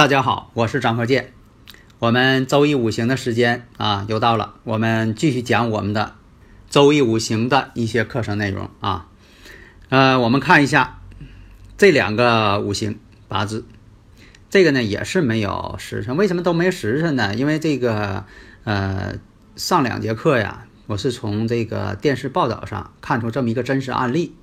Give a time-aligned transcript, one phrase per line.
[0.00, 1.34] 大家好，我是张和建。
[1.98, 6.14] 我们周易五行的时间啊又到了，我们继续讲我们的
[6.70, 9.08] 周易五行的一些课程内容啊。
[9.90, 11.00] 呃，我们看一下
[11.76, 13.66] 这两个五行八字，
[14.48, 16.16] 这个呢也是没有时辰。
[16.16, 17.34] 为什么都没时辰呢？
[17.34, 18.24] 因为这个
[18.64, 19.16] 呃
[19.56, 24.34] 上两节课呀，我是从这个电视报道上看出这么一个真实案例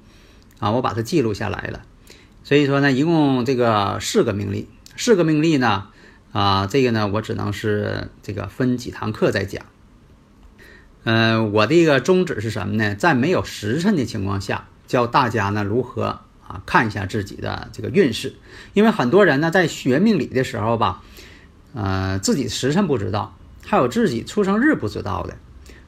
[0.59, 1.81] 啊，我把它记录下来了。
[2.43, 4.69] 所以说呢，一共这个四个命例。
[4.97, 5.89] 四个命例呢，
[6.33, 9.63] 啊，这个呢，我只能是这个分几堂课再讲。
[11.03, 12.95] 嗯，我的一个宗旨是什么呢？
[12.95, 18.33] 在没有时辰的情况下，教大家呢如何啊看一下自己的这个运势。
[18.73, 21.03] 因为很多人呢在学命理的时候吧，
[21.75, 25.37] 呃，自己时辰不知道，还有自己出生日不知道的，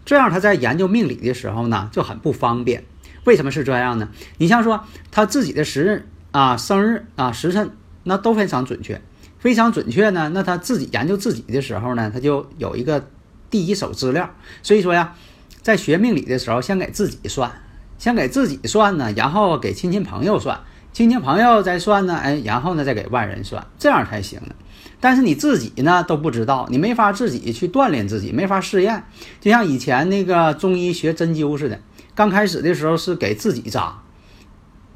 [0.06, 2.86] 这样他在研究命理的时候呢就很不方便。
[3.26, 4.10] 为什么是这样呢？
[4.38, 7.72] 你像说他自己的时日啊、生日啊、时辰。
[8.10, 9.00] 那都非常准确，
[9.38, 10.32] 非常准确呢。
[10.34, 13.08] 那他自己研究自己的时候呢，他就有一个
[13.52, 14.28] 第一手资料。
[14.64, 15.14] 所以说呀，
[15.62, 17.52] 在学命理的时候，先给自己算，
[18.00, 20.60] 先给自己算呢，然后给亲戚朋友算，
[20.92, 24.56] 亲戚朋友再算呢，哎，然后呢再给外人算，这样才行呢。
[25.00, 29.04] 但是你自己呢都不知道，你没法自己去锻炼自己，没法试验。
[29.40, 31.80] 就像以前那个中医学针灸似的，
[32.16, 34.02] 刚开始的时候是给自己扎，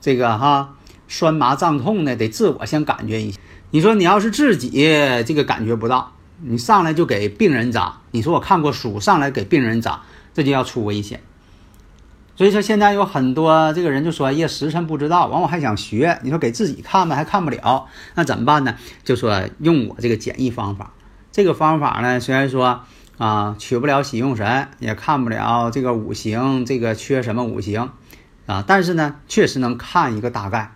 [0.01, 0.75] 这个哈。
[1.13, 3.39] 酸麻胀痛呢，得自我先感觉一下。
[3.69, 4.71] 你说你要是自己
[5.27, 10.01] 这个感觉不到，你上来就给病人扎，你说我看过书，上来给病人扎，
[10.33, 11.21] 这就要出危险。
[12.35, 17.85] 所以说现在有很多这个人就说，呀，时辰不知道，完我还想学，你说给自己看吧，还看不了，
[18.15, 18.75] 那怎么办呢？
[19.03, 20.93] 就说用我这个简易方法。
[21.31, 22.81] 这个方法呢，虽然说
[23.19, 27.91] 啊取不了喜用神，也看不了这个五行这个缺什么五行
[28.47, 30.73] 啊，但是呢，确实能看一个大概。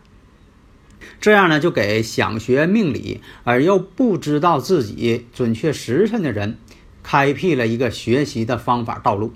[1.20, 6.58] 这样呢，就给想学命理而又不知道自己准确时辰的人，
[7.04, 9.34] 开辟了一个学习的方法道路。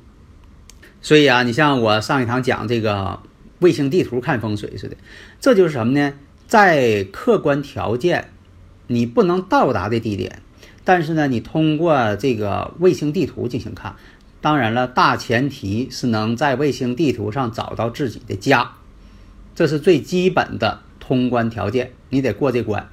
[1.02, 3.22] 所以啊，你像我上一堂讲这个
[3.60, 4.96] 卫星地图看风水似的，
[5.40, 6.14] 这就是什么呢？
[6.48, 8.32] 在客观条件
[8.88, 10.42] 你不能到达的地点，
[10.84, 13.96] 但是呢，你通过这个卫星地图进行看。
[14.42, 18.74] 当然了，大前提是能在卫星地图上找到自己的家，
[19.56, 20.82] 这是最基本的。
[21.12, 22.88] 通关条件，你得过这关。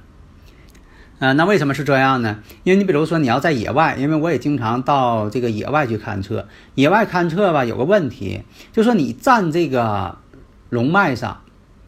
[1.19, 2.39] 呃，那为什么是这样呢？
[2.65, 6.45] 因为你比如说你要在野外，因为我也经常到这个野外去勘测。
[6.75, 8.41] 野外勘测吧，有个问题，
[8.73, 10.17] 就说你站这个
[10.67, 11.39] 龙脉上，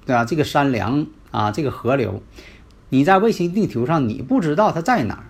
[0.05, 0.23] 对吧？
[0.23, 2.23] 这个山梁啊，这个河流，
[2.87, 5.25] 你在卫星地图上你不知道它在哪儿。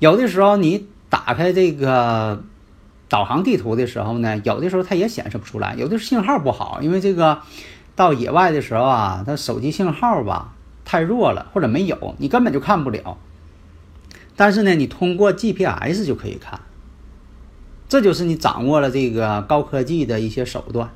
[0.00, 2.42] 有的时候你打开这个
[3.08, 7.38] 导航地图的时候呢，有的时候它也显示不出来，有的是信号不好，因为这个。
[7.96, 10.54] 到野外的时候啊，它手机信号吧
[10.84, 13.18] 太弱了，或者没有，你根本就看不了。
[14.36, 16.60] 但是呢，你通过 GPS 就可以看，
[17.88, 20.90] 这就是你掌握了这个高科技的一些手段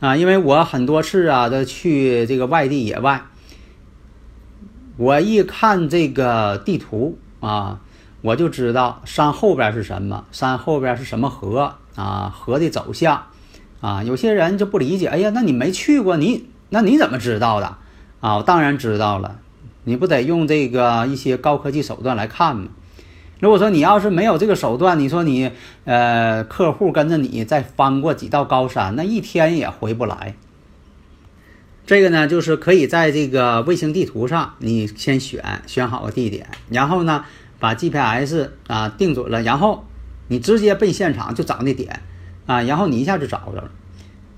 [0.00, 0.16] 啊。
[0.16, 3.22] 因为我很多次啊都去这个外地野外，
[4.96, 7.80] 我一看这个地图啊，
[8.22, 13.26] 我就知道山后边是什么，山后边是什么河啊，河的走向
[13.82, 14.02] 啊。
[14.02, 17.76] 有些人就不理解，哎呀，那你没去过，你那你怎么知道的
[18.20, 18.38] 啊？
[18.38, 19.38] 我当然知道了。
[19.84, 22.68] 你不得用这个一些高科技手段来看吗？
[23.40, 25.50] 如果说你要是没有这个手段，你说你
[25.84, 30.36] 呃客户跟着你再翻过几道高山，那一天也回不来。
[31.84, 37.24] 这个呢，就是可以在这个卫星地图上，你先选选好个地点，然后呢
[37.58, 39.84] 把 GPS 啊定准了，然后
[40.28, 42.00] 你直接奔现场就找那点
[42.46, 43.70] 啊，然后你一下就找着了。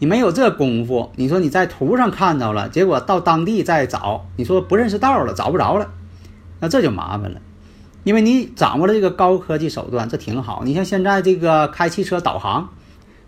[0.00, 5.88] 你没有这功夫，你说你在图上看到了，结果到当地再找，你说不认识道了，找不着了，
[6.60, 7.40] 那这就麻烦了。
[8.02, 10.62] 因为你掌握了这个高科技手段，这挺好。
[10.64, 12.68] 你像现在这个开汽车导航，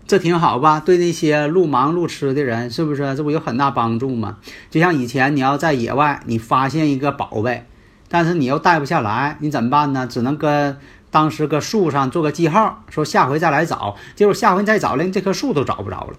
[0.05, 0.79] 这挺好吧？
[0.79, 4.37] 对那些路盲路痴的人，是不是这不有很大帮助吗？
[4.69, 7.65] 就像以前你要在野外，你发现一个宝贝，
[8.07, 10.05] 但是你又带不下来，你怎么办呢？
[10.05, 10.77] 只能跟
[11.09, 13.95] 当时搁树上做个记号，说下回再来找。
[14.15, 16.13] 结果下回再找，连这棵树都找不着了。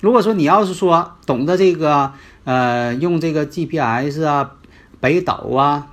[0.00, 2.12] 如果说你要是说懂得这个，
[2.44, 4.52] 呃，用这个 GPS 啊、
[5.00, 5.88] 北斗啊、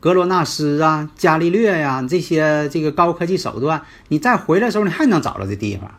[0.00, 5.90] 格罗纳斯啊、伽利略呀这些这个高科技手段，你再回来的时候，你还能找着这地方。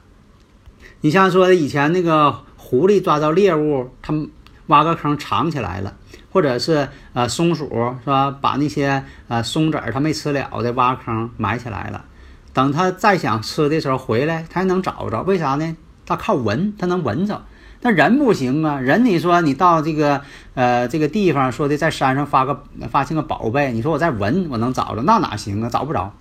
[1.01, 4.29] 你像说以前那个狐狸抓着猎物，他们
[4.67, 5.95] 挖个坑藏起来了，
[6.35, 7.69] 或者是呃松鼠
[8.03, 12.03] 是吧，把那些呃松子儿它没吃了的挖坑埋起来了，
[12.51, 15.77] 等它再想吃的时候回来，它还能找着，为啥呢？
[16.05, 17.41] 他靠闻，他能闻着，
[17.79, 18.81] 那人不行啊。
[18.81, 20.23] 人你说你到这个
[20.55, 25.69] 呃这个地方，说的在山上发个发现个宝贝，你说我在闻，我能找着，那哪行啊？
[25.69, 26.11] 找不着。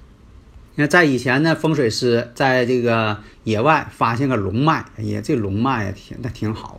[0.77, 6.79] 你看在以前呢，风水师在这个野外发现个龙脉，哎呀，这龙脉呀挺那挺好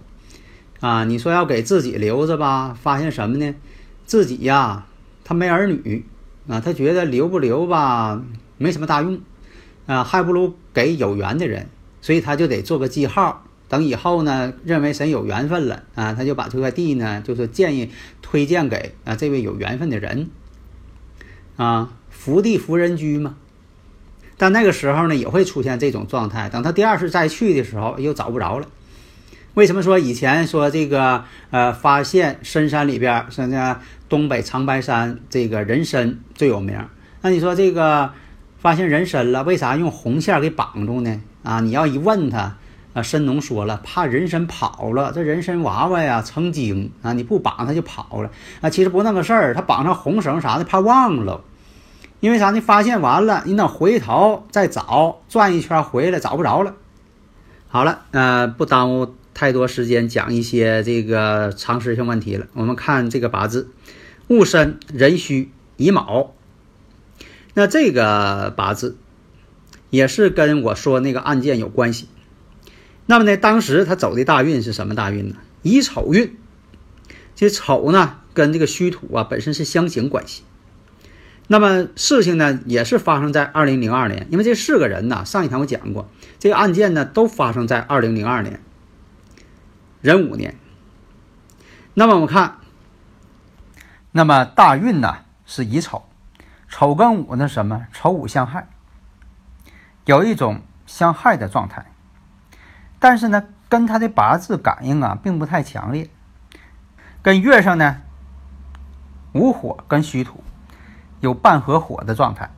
[0.79, 1.03] 啊。
[1.05, 3.55] 你说要给自己留着吧，发现什么呢？
[4.05, 4.85] 自己呀，
[5.23, 6.05] 他没儿女
[6.47, 8.21] 啊，他觉得留不留吧
[8.57, 9.19] 没什么大用
[9.85, 11.69] 啊，还不如给有缘的人。
[12.01, 17.89] 所以他就得做个记号，等以后呢，认为谁有缘分了啊，他就把这块地呢，就是建议
[18.21, 20.29] 推荐给啊这位有缘分的人，
[21.55, 23.35] 啊，福地福人居嘛。
[24.37, 26.47] 但那个时候呢，也会出现这种状态。
[26.47, 28.67] 等他第二次再去的时候，又找不着了。
[29.55, 33.77] 为什么说以前说这个呃，发现深山里边，像这
[34.09, 36.77] 东北长白山这个人参最有名？
[37.21, 38.11] 那你说这个
[38.57, 41.21] 发现人参了，为啥用红线给绑住呢？
[41.43, 42.57] 啊，你要一问他，
[42.93, 45.13] 啊，申农说了，怕人参跑了。
[45.15, 48.29] 这人参娃娃呀，成精啊，你不绑它就跑了
[48.59, 48.69] 啊。
[48.69, 51.41] 其实不那个事儿，他绑上红绳啥的，怕忘了。
[52.19, 52.59] 因为啥呢？
[52.59, 56.73] 发现完了，你等回头再找，转一圈回来找不着了。
[57.69, 62.47] 好了，呃，不耽误太多时间讲一些这个常识性问题了。
[62.53, 63.69] 我们看这个八字：
[64.29, 66.33] 戊申、壬戌、乙卯。
[67.53, 68.97] 那这个八字。
[69.91, 72.09] 也是跟我说那个案件有关系。
[73.05, 75.35] 那么呢，当时他走的大运是什么大运呢？
[75.61, 76.35] 乙丑运。
[77.33, 80.43] 这丑呢，跟这个戌土啊本身是相刑关系。
[81.47, 84.27] 那么事情呢，也是发生在二零零二年。
[84.31, 88.59] 因为这四个人呢，上一堂我讲过，这个案件呢都发生在二零零二年，
[90.05, 90.55] 壬午年。
[91.95, 92.57] 那么我们看，
[94.11, 96.07] 那么大运呢是乙丑，
[96.69, 97.87] 丑跟午呢什么？
[97.91, 98.67] 丑午相害。
[100.05, 101.87] 有一种相害的状态，
[102.99, 106.07] 但是呢，跟他的八字感应啊，并不太强烈。
[107.23, 108.03] 跟月上呢，
[109.33, 110.43] 午火跟戌土
[111.19, 112.51] 有半合火的状态。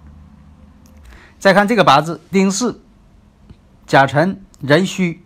[1.40, 2.82] 再看这个八字丁巳、
[3.86, 5.24] 甲辰、壬戌，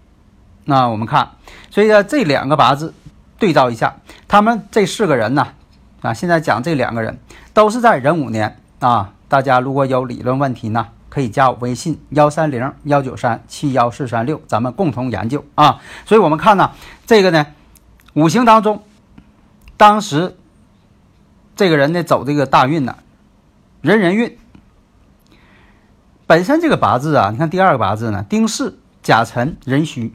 [0.66, 1.32] 那我们看，
[1.70, 2.94] 所以呢，这两个八字
[3.40, 3.96] 对照一下，
[4.28, 5.48] 他们这四个人呢，
[6.02, 7.20] 啊，现在讲这两个人
[7.54, 9.14] 都是在壬午年啊。
[9.28, 10.88] 大家如果有理论问题呢？
[11.10, 15.82] 可以加我微信幺三零幺九三七幺四三六，咱们共同研究啊。
[16.06, 16.72] 所以，我们看呢，
[17.06, 17.48] 这个呢，
[18.14, 18.84] 五行当中，
[19.76, 20.38] 当时
[21.54, 22.96] 这个人呢走这个大运呢，
[23.82, 24.38] 人人运。
[26.26, 30.14] 本身这个八字啊，你看第二个八字呢，丁巳、甲辰、壬戌，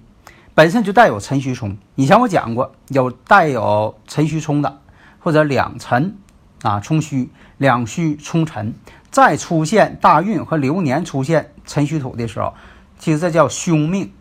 [0.56, 1.76] 本身就带有辰戌冲。
[1.96, 4.80] 以前我讲过，有带有辰戌冲的，
[5.18, 6.16] 或者两辰
[6.62, 8.72] 啊冲戌，两戌冲辰。
[9.10, 12.54] 再出现大运和流年出现辰戌土的时候，
[12.98, 14.14] 其实这叫凶命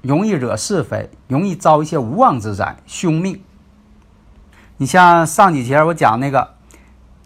[0.00, 3.42] 容易惹是非，容易遭一些无妄之灾，凶命。
[4.76, 6.54] 你像上几节我讲那个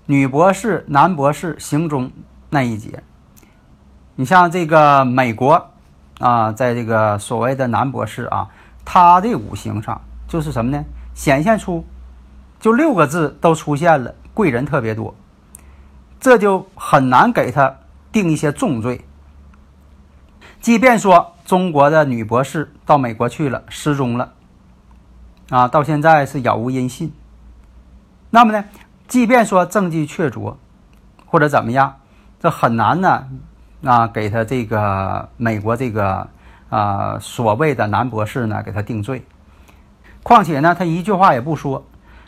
[0.07, 2.11] 女博士、男博士行中
[2.49, 3.03] 那一节，
[4.15, 5.71] 你像这个美国
[6.19, 8.49] 啊，在这个所谓的男博士啊，
[8.85, 10.85] 他的五行上就是什么呢？
[11.15, 11.85] 显现出
[12.59, 15.15] 就六个字都出现了，贵人特别多，
[16.19, 17.77] 这就很难给他
[18.11, 19.05] 定一些重罪。
[20.61, 24.33] 即便说中国的女博士到美国去了，失踪了，
[25.51, 27.13] 啊，到现在是杳无音信。
[28.31, 28.65] 那么呢，
[29.07, 30.57] 即便说证据确凿，
[31.27, 32.01] 或者怎么样，
[32.41, 33.29] 这很难呢，
[33.87, 36.27] 啊，给他这个美国这个
[36.69, 39.25] 啊所谓的男博士呢，给他定罪。
[40.25, 41.85] 况且呢，他一句话也不说，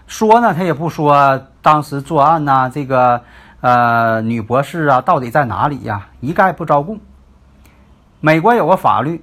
[0.07, 3.21] 说呢，他也不说当时作案呐，这个
[3.61, 6.07] 呃女博士啊到底在哪里呀？
[6.21, 7.01] 一概不招供。
[8.21, 9.21] 美国有个法律，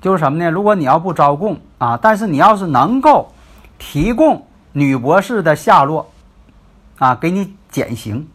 [0.00, 0.50] 就是什么呢？
[0.50, 3.30] 如果你要不招供啊，但是你要是能够
[3.78, 6.10] 提供女博士的下落，
[6.98, 8.26] 啊，给你减刑。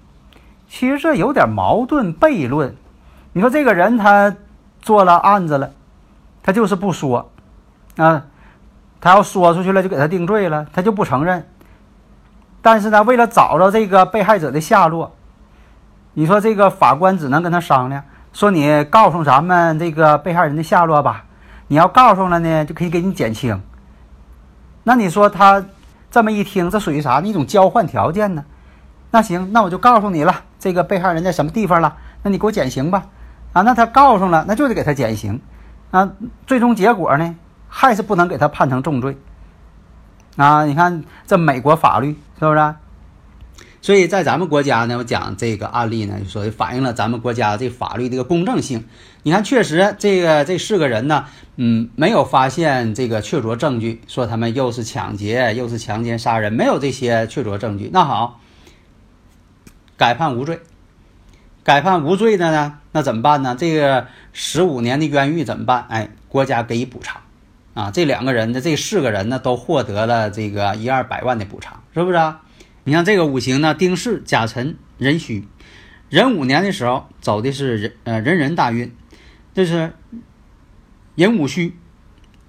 [0.69, 2.75] 其实这有点矛盾悖论。
[3.33, 4.35] 你说这个人他
[4.81, 5.71] 做了案子了，
[6.43, 7.31] 他就是不说，
[7.97, 8.25] 啊，
[8.99, 11.47] 他要说出去了就给他定罪了，他就不承认。
[12.61, 15.15] 但是呢，为了找着这个被害者的下落，
[16.13, 18.03] 你说这个法官只能跟他商量。
[18.33, 21.25] 说你告诉咱们这个被害人的下落吧，
[21.67, 23.61] 你要告诉了呢，就可以给你减轻。
[24.83, 25.63] 那你说他
[26.09, 27.19] 这么一听，这属于啥？
[27.21, 28.43] 一种交换条件呢？
[29.09, 31.97] 那行，那我就告诉你了，这个被害人在什么地方了？
[32.23, 33.03] 那你给我减刑吧。
[33.53, 35.41] 啊，那他告诉了，那就得给他减刑。
[35.91, 36.13] 啊，
[36.47, 37.35] 最终结果呢，
[37.67, 39.17] 还是不能给他判成重罪。
[40.37, 42.75] 啊，你看这美国法律是不是？
[43.81, 48.85] 所以在咱们国家呢，我讲这个案例呢，就说反映了咱们国家这法律这个公正性。
[49.23, 57.89] 你看，确实这个这四个人呢，嗯，没有发现这个确凿证据，说他们又是抢劫又是强奸杀人，没有这些确凿证据。
[57.91, 58.39] 那好，
[59.97, 60.59] 改判无罪。
[61.63, 63.55] 改判无罪的呢，那怎么办呢？
[63.57, 65.85] 这个十五年的冤狱怎么办？
[65.89, 67.21] 哎，国家给予补偿。
[67.73, 72.41] 啊，这两个人的这四个人呢，都获得了这个一二百万的补偿，是不是啊？
[72.83, 75.47] 你看这个五行呢，丁巳、甲辰、壬戌，
[76.09, 78.93] 壬午年的时候走的是壬呃壬人大运，
[79.53, 79.93] 这是
[81.15, 81.73] 壬午戌，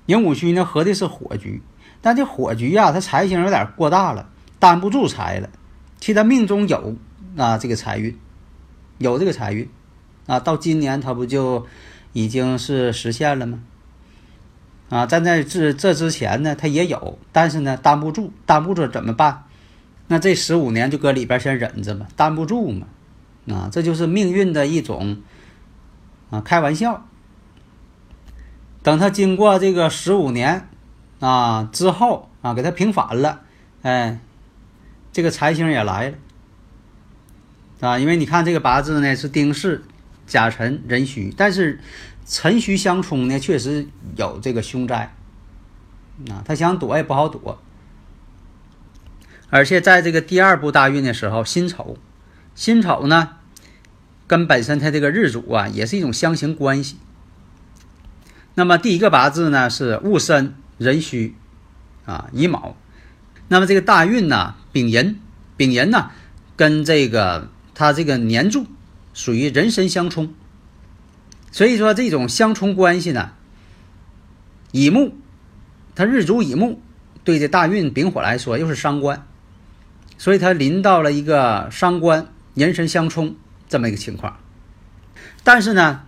[0.07, 1.63] 壬午戌呢合的是火局，
[2.01, 5.49] 但这火局呀，它财星有点过大了，担不住财了。
[6.01, 6.97] 其实他命中有
[7.37, 8.19] 啊这个财运，
[8.99, 9.69] 有这个财运
[10.33, 11.67] 啊，到今年他不就
[12.15, 13.61] 已经是实现了吗？
[14.89, 19.45] 啊，站在这这之前呢，他也有，但是呢担不住，担不住怎么办？
[20.07, 22.87] 那这十五年就搁里边先忍着吧，担不住嘛，
[23.55, 25.19] 啊，这就是命运的一种
[26.31, 27.07] 啊，开玩笑。
[28.83, 30.67] 等他经过这个十五年
[31.21, 33.43] 啊之后啊，给他平反了，
[33.83, 34.19] 哎，
[35.13, 36.17] 这个财星也来了
[37.81, 39.83] 啊，因为你看这个八字呢是丁巳、
[40.33, 41.79] 甲辰、壬戌，但是
[42.25, 43.87] 辰戌相冲呢，确实
[44.17, 45.15] 有这个凶灾
[46.31, 47.61] 啊，他想躲也不好躲。
[49.51, 51.99] 而且在这个第二步大运的时候，辛丑，
[52.55, 53.37] 辛丑呢，
[54.27, 56.97] 跟本身他这个日主啊，也是一种相刑关系。
[58.55, 61.35] 那么第一个八字呢是戊申、壬戌，
[62.07, 62.75] 啊乙卯。
[63.49, 65.21] 那么这个大运呢，丙寅，
[65.59, 66.11] 丙寅呢，
[66.57, 68.65] 跟这个他这个年柱
[69.15, 70.33] 属于人神相冲。
[71.51, 73.33] 所以说这种相冲关系呢，
[74.71, 75.13] 乙木，
[75.95, 76.81] 它日主乙木，
[77.25, 79.27] 对这大运丙火来说又是伤官。
[80.19, 83.35] 所以他临到了一个伤官人神相冲
[83.69, 84.39] 这么一个情况，
[85.43, 86.03] 但是呢，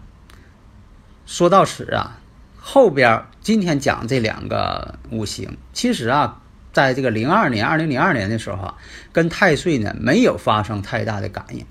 [1.26, 2.20] 说到此啊，
[2.56, 6.42] 后边今天讲这两个五行，其实啊，
[6.72, 8.78] 在这个零二年、二零零二年的时候啊，
[9.12, 11.66] 跟太岁呢没有发生太大的感应，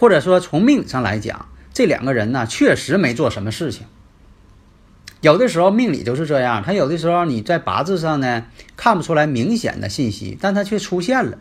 [0.00, 3.86] 或者说从命理上来讲，这两个人呢确实没做什么事情。
[5.20, 8.46] 有的时候命理就是这样，他有的时候你在八字上呢
[8.78, 11.36] 看不出来明显的信息，但他却出现了。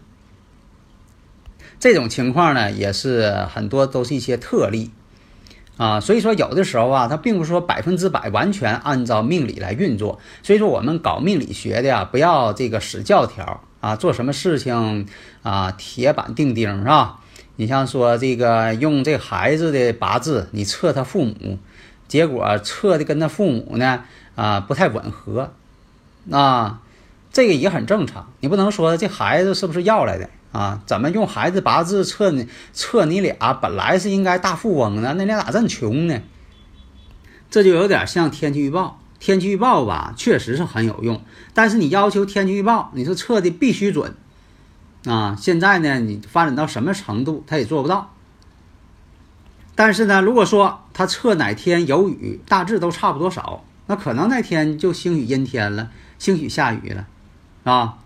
[1.80, 4.92] 这种情况呢，也是很多都是一些特例，
[5.78, 10.20] 啊，所以说有的时候啊，他并不是说百分之百完全按照命理来运作。
[10.44, 15.08] 所以说我们搞命理学的呀，不要这个使教条啊，做什么事情
[15.44, 17.22] 啊，铁板钉钉是吧？
[17.60, 21.60] 你像说这个用这孩子的八字，你测他父母，
[22.08, 25.51] 结果测的跟他父母呢啊不太吻合，
[26.32, 26.80] 啊，
[27.34, 28.32] 这个也很正常。
[28.39, 30.30] 你不能说这孩子是不是要来的？
[30.54, 32.46] 啊，怎么用孩子八字测呢？
[32.72, 36.22] 测你俩本来是应该大富翁呢，那俩咋这么穷呢？
[37.51, 41.22] 这就有点像天气预报天气预报吧，确实是很有用，
[41.54, 44.16] 但是你要求天气预报，你说测的必须准
[45.06, 45.36] 啊。
[45.39, 48.13] 现在呢，你发展到什么程度，它也做不到。
[49.75, 57.08] 但是呢，如果说它测哪天有雨，大致都差不多少，那可能那天就兴许阴天了，兴许下雨了，
[57.63, 57.98] 啊。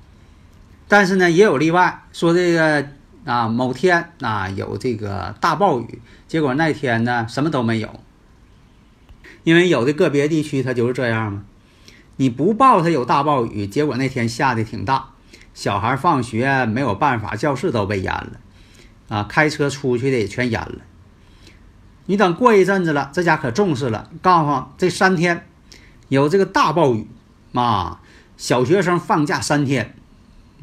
[0.87, 2.87] 但是呢，也有例外，说这个
[3.25, 7.99] 啊，某天啊有这个大暴雨，结果那天呢什么都没有。
[9.43, 11.43] 因为有的个别地区它就是这样嘛，
[12.17, 15.09] 你不报它有大暴雨，结果那天下的挺大，
[15.53, 18.31] 小孩放学没有办法，教室都被淹了，
[19.07, 20.79] 啊，开车出去的也全淹了。
[22.05, 25.47] 你等过一阵子了，这家可重视了，告诉这三天
[26.09, 27.07] 有这个大暴雨，
[27.53, 28.01] 啊，
[28.35, 29.95] 小学生放假三天，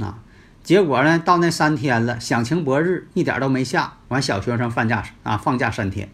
[0.01, 0.19] 啊，
[0.63, 6.11] 结果呢到那三天了，响晴博日一点都没下，完小学生放假啊放假三天。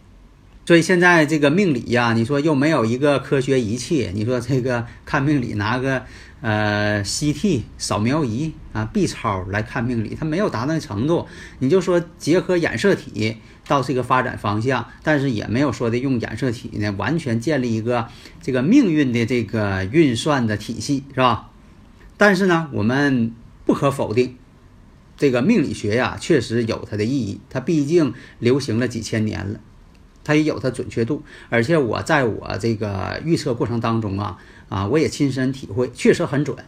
[0.67, 6.03] 所以现在这个命理呀，你说又没有一个科学仪器，你说这个看命理拿个
[6.41, 11.29] 呃 CT 扫描仪啊 B 超来看命理，它没有达到那程度。
[11.61, 13.37] 你就说结合染色体
[13.69, 18.09] 到这个发展方向，但是也没有说的用染色体呢完全建立一个
[18.43, 21.51] 这个命运的这个运算的体系，是吧？
[22.17, 23.33] 但是呢，我们
[23.65, 24.35] 不可否定，
[25.17, 29.61] 这个命理学呀确实有它的意义，它毕竟流行了几千年了。
[30.27, 34.37] 它也有它准确度，而且我在我这个预测过程当中啊
[34.69, 36.59] 啊，我也亲身体会，确实很准，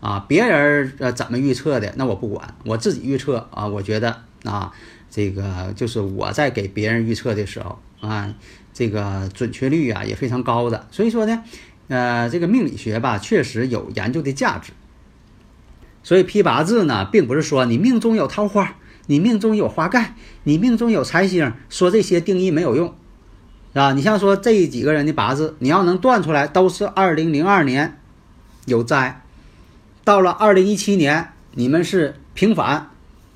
[0.00, 4.70] 啊，别人呃怎么预测的那我不管，我自己预测啊，我觉得啊，
[5.10, 8.34] 这个就是我在给别人预测的时候啊，
[8.74, 11.42] 这个准确率啊也非常高的，所以说呢，
[11.88, 14.72] 呃，这个命理学吧确实有研究的价值，
[16.02, 18.76] 所以批八字呢，并不是说你命中有桃花。
[19.10, 20.14] 你命中有花盖，
[20.44, 22.94] 你命中有财星，说这些定义没有用，
[23.74, 27.98] 啊，你像说这几个人的八字，你要能断出来都是二零零二年
[28.66, 29.22] 有灾，
[30.04, 32.90] 到了二零一七年你们是平反，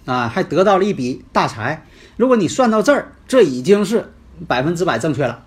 [0.05, 1.85] 啊，还得到了一笔大财。
[2.17, 4.13] 如果你算到这儿，这已经是
[4.47, 5.43] 百分之百正确了，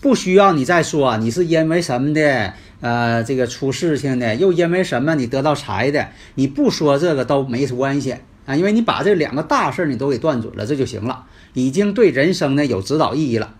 [0.00, 8.16] 不需要你再说你是因为什么的，呃，这个出事情的，又因为什么你得到财的，你不说这个都没关系。
[8.48, 13.54] 啊，因为你把这两个大事儿你都给断准了，这就行了，已经对人生呢有指导意义了。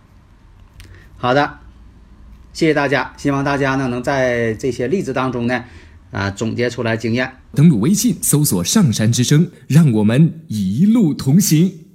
[1.19, 1.59] 好的，
[2.55, 5.63] 谢谢大家，希望大家呢能在这些例子当中呢，
[6.11, 7.31] 啊总结出来经验。
[7.53, 11.88] 登录微信搜索“上山之声”，让我们一路同行。